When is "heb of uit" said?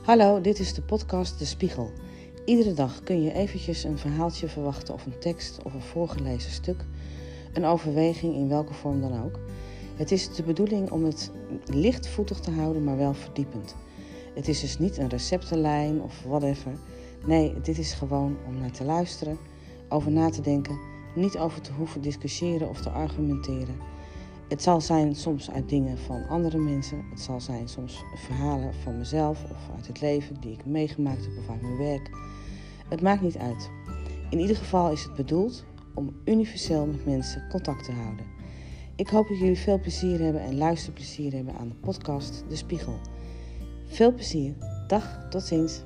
31.24-31.62